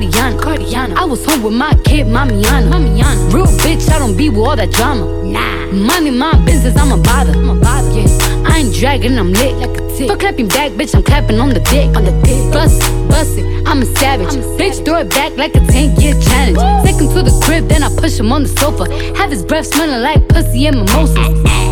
Cardiana, 0.00 0.40
Cardiana. 0.40 0.96
I 0.96 1.04
was 1.04 1.24
home 1.26 1.42
with 1.42 1.52
my 1.52 1.74
kid, 1.84 2.06
Mamiana. 2.06 2.70
Mamiana. 2.70 3.32
Real 3.32 3.46
bitch, 3.46 3.90
I 3.90 3.98
don't 3.98 4.16
be 4.16 4.30
with 4.30 4.38
all 4.38 4.56
that 4.56 4.70
drama. 4.70 5.04
Nah. 5.24 5.66
Money, 5.72 6.10
my 6.10 6.34
business, 6.44 6.76
I'm 6.76 6.98
a 6.98 7.02
bother. 7.02 7.32
I'm 7.32 7.50
a 7.50 7.54
bother. 7.54 7.90
Yeah. 7.90 8.44
I 8.48 8.58
ain't 8.60 8.74
dragging, 8.74 9.18
I'm 9.18 9.32
lit 9.32 9.56
like 9.56 9.79
a. 10.02 10.08
For 10.08 10.16
clapping 10.16 10.48
back, 10.48 10.72
bitch, 10.72 10.94
I'm 10.94 11.02
clapping 11.02 11.38
on 11.40 11.50
the 11.50 11.60
dick. 11.60 11.94
On 11.96 12.04
the 12.04 12.12
dick. 12.24 12.52
Bust 12.52 12.82
it, 12.82 13.08
bust 13.08 13.38
it, 13.38 13.44
I'm 13.66 13.82
a 13.82 13.86
savage. 13.86 14.28
I'm 14.28 14.38
a 14.38 14.42
savage. 14.42 14.60
Bitch, 14.60 14.84
throw 14.84 14.98
it 14.98 15.10
back 15.10 15.36
like 15.36 15.54
a 15.54 15.60
10 15.60 16.00
year 16.00 16.14
challenge. 16.20 16.58
Woo. 16.58 16.84
Take 16.84 17.00
him 17.00 17.08
to 17.14 17.22
the 17.22 17.42
crib, 17.44 17.68
then 17.68 17.82
I 17.82 17.88
push 17.96 18.18
him 18.18 18.32
on 18.32 18.42
the 18.42 18.48
sofa. 18.48 18.90
Have 19.16 19.30
his 19.30 19.44
breath 19.44 19.66
smelling 19.66 20.02
like 20.02 20.28
pussy 20.28 20.66
and 20.66 20.76
mimosas. 20.76 21.18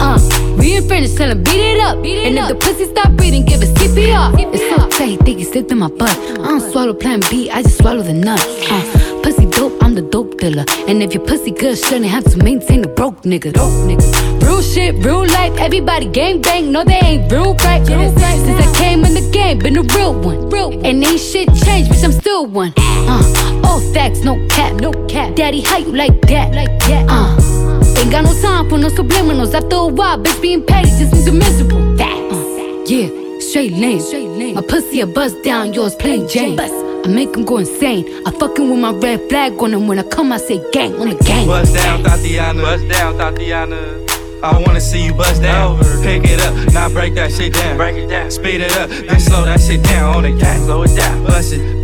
Uh, 0.01 0.19
we 0.59 0.77
ain't 0.77 0.89
finished, 0.89 1.17
tell 1.17 1.31
him 1.31 1.43
beat 1.43 1.75
it 1.75 1.81
up. 1.81 2.03
Beat 2.03 2.19
it 2.19 2.27
and 2.29 2.39
up. 2.39 2.51
if 2.51 2.59
the 2.59 2.67
pussy 2.67 2.85
stop 2.87 3.13
breathing, 3.17 3.45
give 3.45 3.63
it 3.63 3.69
CPR. 3.77 4.33
CPR. 4.33 4.55
It's 4.55 4.69
so 4.71 4.89
tight, 4.99 5.09
he 5.09 5.17
think 5.17 5.39
he 5.39 5.45
slipped 5.45 5.71
in 5.71 5.79
my 5.79 5.89
butt. 5.89 6.17
I 6.17 6.35
don't 6.35 6.61
swallow 6.73 6.95
plan 6.95 7.21
B, 7.31 7.51
I 7.51 7.63
just 7.63 7.79
swallow 7.79 8.03
the 8.03 8.15
nut. 8.15 8.41
Uh, 8.71 9.21
pussy 9.23 9.47
dope, 9.47 9.83
I'm 9.83 9.95
the 9.95 10.03
dope 10.03 10.28
dealer. 10.39 10.65
And 10.89 11.03
if 11.03 11.15
your 11.15 11.25
pussy 11.25 11.51
good, 11.51 11.77
shouldn't 11.77 12.07
have 12.07 12.25
to 12.33 12.39
maintain 12.39 12.85
a 12.85 12.89
broke 12.89 13.23
nigga. 13.23 13.53
Dope 13.53 13.73
nigga. 13.87 14.43
Real 14.43 14.63
shit, 14.63 14.95
real 15.05 15.27
life, 15.27 15.59
everybody 15.59 16.07
gang 16.07 16.41
bang, 16.41 16.73
no 16.73 16.85
they 16.85 17.01
ain't 17.05 17.31
real 17.31 17.55
right. 17.55 17.87
Real 17.89 18.13
right 18.13 18.39
Since 18.39 18.67
I 18.67 18.75
came 18.75 19.05
in 19.05 19.15
the 19.15 19.31
game, 19.33 19.59
been 19.59 19.77
a 19.77 19.83
real 19.83 20.19
one. 20.19 20.49
Real. 20.51 20.73
And 20.85 21.05
ain't 21.05 21.21
shit 21.21 21.49
changed, 21.65 21.91
bitch, 21.91 22.05
I'm 22.05 22.13
still 22.13 22.47
one. 22.47 22.73
Uh, 22.77 23.63
all 23.65 23.81
facts, 23.93 24.21
no 24.25 24.35
cap, 24.49 24.81
no 24.81 24.93
cap. 25.07 25.35
Daddy, 25.35 25.61
how 25.61 25.79
you 25.79 25.93
like 25.93 26.21
that? 26.23 26.55
Like 26.55 26.79
that. 26.89 27.07
Uh, 27.09 28.01
ain't 28.01 28.11
got 28.11 28.25
no 28.25 28.41
time 28.41 28.69
for 28.69 28.79
no 28.79 28.89
subliminals. 28.89 29.55
After 29.55 29.77
a 29.77 29.87
while, 29.87 30.19
bitch, 30.19 30.41
being 30.41 30.65
petty 30.65 30.89
just 30.89 31.13
means 31.13 31.27
you're 31.27 31.35
miserable. 31.35 31.97
Facts. 31.97 32.35
Uh, 32.35 32.85
yeah. 32.87 33.41
straight 33.41 33.73
lane. 33.73 34.01
Straight 34.01 34.29
lane. 34.29 34.55
My 34.55 34.63
pussy 34.63 35.01
a 35.01 35.07
bust 35.07 35.43
down, 35.43 35.73
yours 35.73 35.95
plain 35.95 36.29
Jane. 36.29 36.57
I 37.05 37.09
make 37.09 37.35
him 37.35 37.45
go 37.45 37.59
insane. 37.59 38.05
I 38.27 38.31
fucking 38.31 38.69
with 38.69 38.79
my 38.79 38.93
red 38.93 39.29
flag 39.29 39.53
on 39.63 39.73
him. 39.73 39.87
When 39.87 39.99
I 39.99 40.03
come, 40.03 40.33
I 40.33 40.37
say 40.39 40.63
gang 40.73 40.95
on 40.97 41.09
the 41.09 41.15
gang. 41.25 41.47
Bust 41.47 41.75
down, 41.75 42.03
Tatiana. 42.03 42.63
Bust 42.63 42.89
down, 42.89 43.17
Tatiana. 43.17 44.05
I 44.43 44.63
wanna 44.65 44.81
see 44.81 45.05
you 45.05 45.15
bust 45.15 45.43
down. 45.43 45.79
Pick 46.03 46.23
it 46.25 46.41
up, 46.41 46.73
now 46.73 46.89
break 46.89 47.15
that 47.15 47.33
shit 47.33 47.55
down. 47.55 47.77
Break 47.77 47.97
it 47.97 48.07
down. 48.09 48.31
Speed 48.31 48.61
it 48.61 48.77
up, 48.77 48.89
then 48.89 49.19
slow 49.19 49.45
that 49.45 49.61
shit 49.61 49.83
down 49.83 50.17
on 50.17 50.23
the 50.23 50.31
gang. 50.31 50.63
Slow 50.65 50.83
it 50.83 50.95
down. 50.95 51.25
Bust 51.25 51.55
it, 51.55 51.83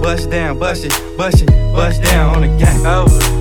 bust 0.00 0.30
down, 0.30 0.58
bust 0.58 0.84
it, 0.84 0.92
bust 1.16 1.42
it, 1.42 1.50
bust 1.74 2.02
down 2.02 2.36
on 2.36 2.42
the 2.42 2.48
gang. 2.56 2.82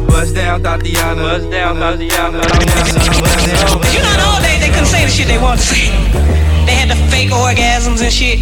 Bust 0.07 0.33
down, 0.33 0.63
Tatiana. 0.63 1.21
Bust 1.21 1.51
down, 1.51 1.75
Tatiana. 1.75 2.39
I 2.39 2.41
wanna 2.41 2.85
see 2.85 3.05
you 3.05 3.21
bust 3.21 3.45
down. 3.45 3.93
You 3.93 4.01
know, 4.01 4.25
all 4.25 4.41
day 4.41 4.57
they 4.59 4.69
couldn't 4.69 4.87
say 4.87 5.05
the 5.05 5.11
shit 5.11 5.27
they 5.27 5.37
wanted 5.37 5.61
to 5.61 5.67
say 5.67 6.56
had 6.87 6.97
the 6.97 7.11
fake 7.11 7.29
orgasms 7.31 8.01
and 8.01 8.11
shit. 8.11 8.39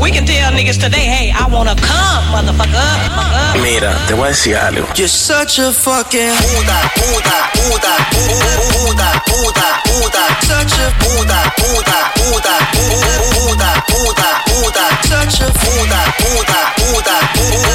We 0.00 0.10
can 0.10 0.26
tell 0.26 0.52
niggas 0.52 0.80
today, 0.80 1.06
hey, 1.06 1.32
I 1.32 1.46
wanna 1.48 1.74
come, 1.76 2.24
motherfucker. 2.34 3.62
Mira, 3.62 3.94
te 4.06 4.14
voy 4.14 4.26
a 4.26 4.30
decir 4.30 4.56
algo. 4.56 4.86
You're 4.96 5.08
such 5.08 5.58
a 5.58 5.72
fucking 5.72 6.34
puta, 6.36 6.78
puta, 6.98 7.36
puta, 7.54 7.94
puta, 8.10 9.08
puta, 9.26 9.68
puta. 9.84 10.22
Such 10.42 10.74
a 10.78 10.90
puta, 10.98 11.38
puta, 11.56 11.98
puta, 12.14 12.54
puta, 12.74 13.70
puta, 13.88 14.28
puta. 14.46 14.84
Such 15.02 15.40
a 15.40 15.48
puta, 15.52 16.00
puta, 16.18 16.60
puta, 16.76 17.16
puta, 17.34 17.70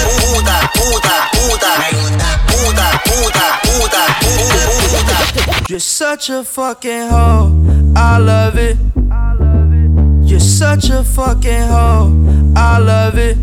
puta, 0.76 1.16
puta. 1.34 1.72
Puta, 2.50 2.88
puta, 3.06 3.48
puta, 3.64 4.04
puta. 4.22 5.66
You're 5.70 5.80
such 5.80 6.30
a 6.30 6.44
fucking 6.44 7.10
hoe. 7.10 7.52
I 7.96 8.18
love 8.18 8.58
it. 8.58 8.78
I 9.12 9.34
love 9.34 9.56
it. 9.56 9.59
You're 10.30 10.40
such 10.40 10.92
a 10.92 11.04
fucking 11.04 11.64
hoe. 11.64 12.54
I 12.56 12.78
love 12.78 13.18
it. 13.18 13.36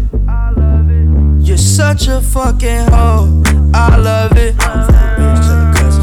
You're 1.44 1.56
such 1.56 2.06
a 2.06 2.20
fucking 2.20 2.86
hoe. 2.92 3.42
I 3.74 3.96
love 3.96 4.36
it. 4.36 4.54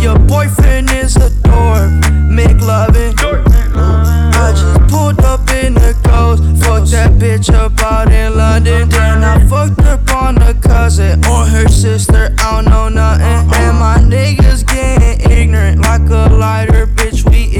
Your 0.04 0.20
boyfriend 0.20 0.92
is 0.92 1.16
a 1.16 1.30
dork. 1.44 1.90
Make 2.30 2.60
loving. 2.60 3.14
I 3.18 4.52
just 4.52 4.92
pulled 4.92 5.22
up 5.22 5.50
in 5.52 5.74
the 5.74 5.96
ghost. 6.04 6.44
Fucked 6.62 6.92
that 6.92 7.12
bitch 7.14 7.54
up 7.54 7.80
out 7.82 8.12
in 8.12 8.36
London. 8.36 8.90
Then 8.90 9.24
I 9.24 9.40
fucked 9.48 9.80
up 9.84 10.10
on 10.14 10.38
a 10.42 10.54
cousin 10.54 11.24
or 11.28 11.46
her 11.46 11.70
sister. 11.70 12.36
I 12.40 12.62
don't 12.62 12.66
know 12.66 12.90
nothing. 12.90 13.26
And 13.26 13.80
my 13.80 14.00
niggas 14.00 14.68
getting 14.68 15.32
ignorant 15.32 15.80
like 15.80 16.10
a 16.10 16.28
lighter, 16.34 16.88
bitch. 16.88 17.24
We 17.30 17.56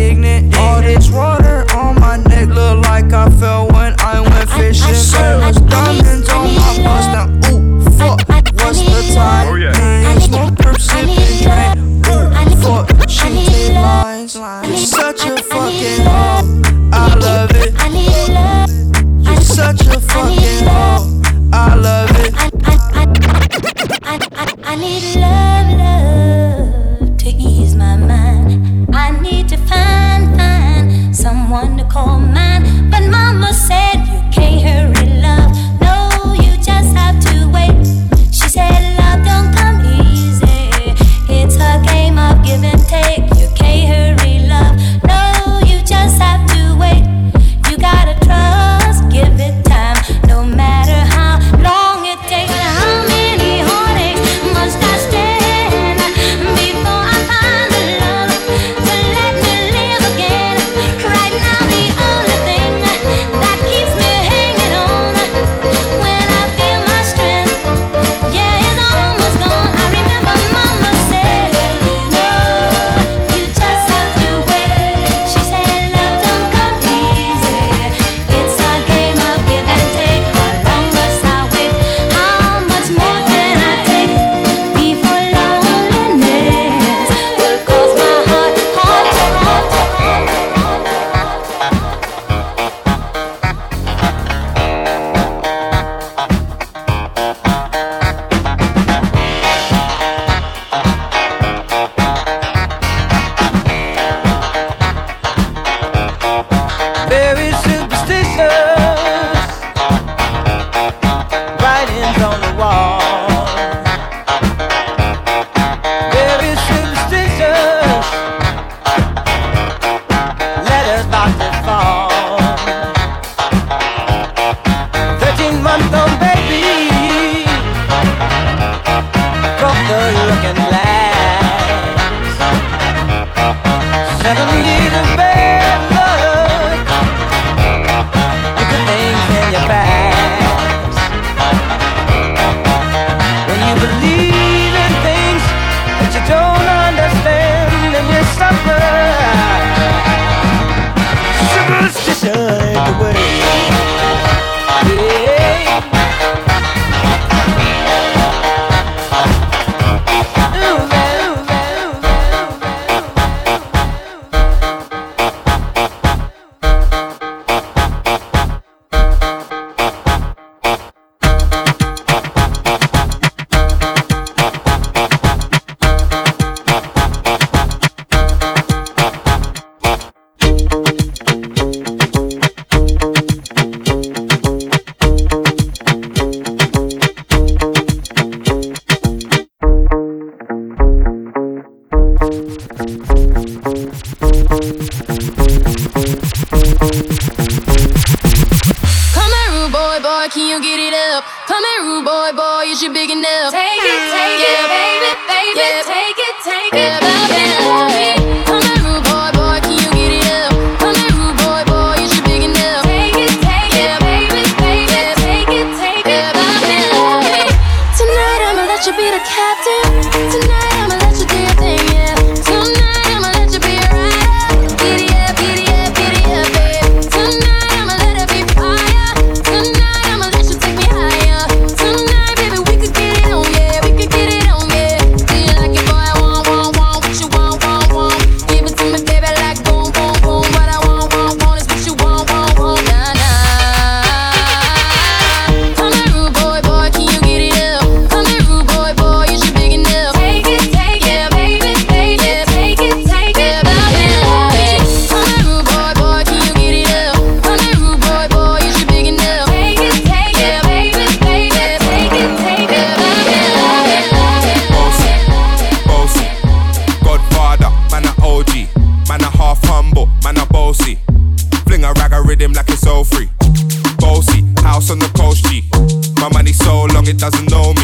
doesn't 277.18 277.50
know 277.52 277.74
me. 277.74 277.83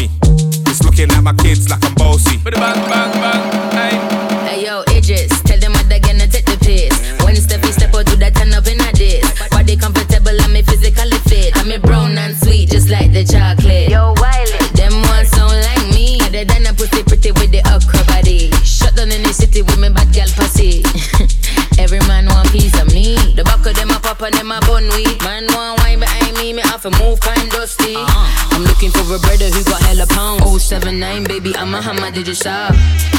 You 32.30 32.34
stop? 32.36 32.72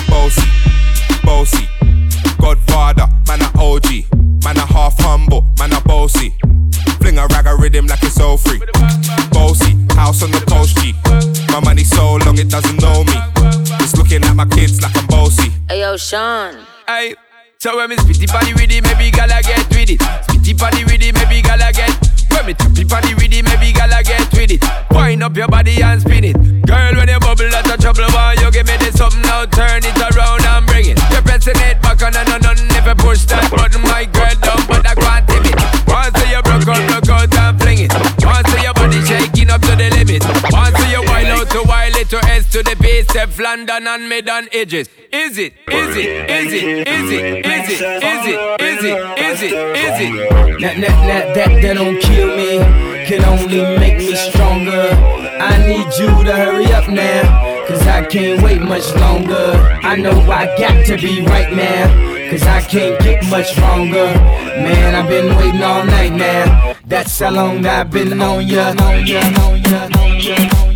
Bossy, 0.07 0.47
bossy. 1.21 1.67
Godfather, 2.39 3.07
man 3.27 3.41
a 3.41 3.51
OG. 3.59 4.07
Man 4.43 4.55
a 4.55 4.65
half 4.65 4.97
humble, 4.99 5.45
man 5.59 5.73
a 5.73 5.81
bossy. 5.81 6.33
Fling 6.99 7.17
a 7.17 7.27
rag 7.27 7.45
a 7.45 7.55
rhythm 7.57 7.87
like 7.87 8.01
it's 8.03 8.21
all 8.21 8.37
free. 8.37 8.61
Bossy, 9.31 9.75
house 9.95 10.23
on 10.23 10.31
the 10.31 10.39
coast, 10.47 10.77
G. 10.77 10.93
My 11.51 11.59
money 11.59 11.83
so 11.83 12.15
long 12.25 12.37
it 12.37 12.47
doesn't 12.47 12.81
know 12.81 13.03
me. 13.03 13.17
It's 13.83 13.97
looking 13.97 14.23
at 14.23 14.33
my 14.33 14.45
kids 14.45 14.81
like 14.81 14.95
I'm 14.95 15.07
bossy. 15.07 15.51
Hey 15.67 15.81
yo, 15.81 15.97
Sean. 15.97 16.55
Hey, 16.87 17.15
so 17.59 17.75
when 17.75 17.89
me 17.89 17.97
spitty 17.97 18.31
body 18.31 18.53
with 18.53 18.71
it, 18.71 18.81
maybe 18.81 19.11
gala 19.11 19.41
get 19.43 19.67
with 19.75 19.91
it. 19.91 19.99
Spitty 19.99 20.57
body 20.57 20.85
with 20.85 21.03
it, 21.03 21.13
maybe 21.15 21.41
gala 21.41 21.73
get. 21.73 21.91
When 22.31 22.45
me 22.45 22.53
tappy 22.53 22.85
body 22.85 23.13
with 23.15 23.33
it, 23.33 23.43
maybe 23.43 23.73
gala 23.73 24.03
get 24.03 24.31
with 24.31 24.51
it. 24.51 24.63
Wind 24.91 25.21
up 25.21 25.35
your 25.35 25.49
body 25.49 25.83
the 43.37 43.43
London 43.43 43.87
and 43.87 44.09
mid 44.09 44.29
on 44.29 44.47
edges. 44.51 44.89
Is 45.11 45.37
it? 45.37 45.53
Is 45.69 45.95
it? 45.97 46.29
Is 46.29 46.53
it? 46.53 46.87
Is 46.87 47.11
it? 47.11 47.45
Is 47.45 47.69
it? 47.69 48.03
Is 48.03 48.25
it? 48.25 48.61
Is 48.61 48.83
it? 48.83 49.19
Is 49.19 49.41
it? 49.41 49.53
Is 49.77 49.99
it? 49.99 50.61
That, 50.61 50.75
that, 50.79 50.97
that, 51.07 51.35
that, 51.35 51.61
that 51.61 51.73
don't 51.75 51.99
kill 52.01 52.35
me, 52.37 52.59
can 53.05 53.23
only 53.25 53.61
make 53.79 53.97
me 53.97 54.15
stronger. 54.15 54.89
I 55.41 55.57
need 55.67 55.87
you 55.97 56.23
to 56.23 56.33
hurry 56.33 56.65
up 56.71 56.87
now, 56.87 57.67
cause 57.67 57.85
I 57.87 58.05
can't 58.05 58.41
wait 58.43 58.61
much 58.61 58.93
longer. 58.95 59.79
I 59.83 59.95
know 59.95 60.11
I 60.29 60.45
got 60.57 60.85
to 60.85 60.97
be 60.97 61.21
right 61.25 61.51
now, 61.51 62.29
cause 62.29 62.43
I 62.43 62.61
can't 62.61 63.01
get 63.01 63.27
much 63.29 63.51
stronger. 63.51 64.13
Man, 64.63 64.95
I've 64.95 65.09
been 65.09 65.35
waiting 65.37 65.63
all 65.63 65.83
night 65.85 66.13
now. 66.13 66.75
That's 66.85 67.19
how 67.19 67.31
long 67.31 67.65
I've 67.65 67.89
been 67.89 68.21
on 68.21 68.47
ya, 68.47 68.69
on 68.79 69.05
ya, 69.07 69.21
on 69.41 69.63
ya, 69.63 69.89
on 69.97 70.19
ya, 70.19 70.70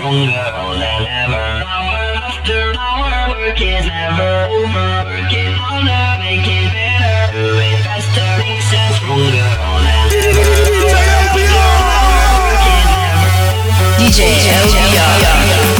Stronger 0.00 0.32
than 0.80 1.04
ever. 1.04 1.60
Hour 1.60 2.16
after 2.24 2.72
hour, 2.72 3.36
work 3.36 3.60
is 3.60 3.84
never 3.84 4.48
over. 4.48 5.04
Working 5.04 5.52
harder, 5.52 6.24
make 6.24 6.40
it 6.40 6.72
better. 6.72 7.36
Do 7.36 7.44
it 7.60 7.84
faster, 7.84 8.24
makes 8.40 8.72
us 8.72 8.96
stronger 8.96 9.28
than 9.28 9.84
ever. 10.00 10.40
DJ 14.00 14.40
LBR. 14.64 15.79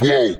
Whoa. 0.00 0.34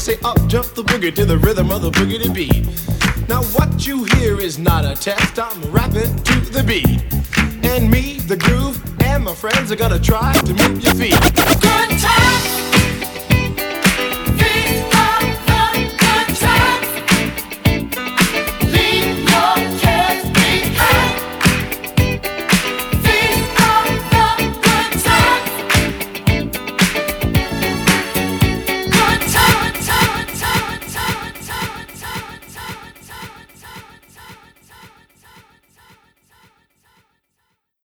Say 0.00 0.16
up 0.24 0.38
jump 0.46 0.66
the 0.68 0.82
boogie 0.82 1.14
to 1.14 1.26
the 1.26 1.36
rhythm 1.36 1.70
of 1.70 1.82
the 1.82 1.90
boogie 1.90 2.34
beat. 2.34 2.64
Now 3.28 3.42
what 3.52 3.86
you 3.86 4.04
hear 4.04 4.40
is 4.40 4.58
not 4.58 4.86
a 4.86 4.94
test. 4.94 5.38
I'm 5.38 5.60
rapping 5.70 6.16
to 6.16 6.40
the 6.40 6.62
beat, 6.62 7.04
and 7.62 7.90
me, 7.90 8.18
the 8.20 8.38
groove, 8.38 8.80
and 9.02 9.24
my 9.24 9.34
friends 9.34 9.70
are 9.70 9.76
gonna 9.76 10.00
try 10.00 10.32
to 10.32 10.54
move 10.54 10.82
your 10.82 10.94
feet. 10.94 11.79